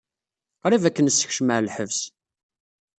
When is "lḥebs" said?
1.67-1.99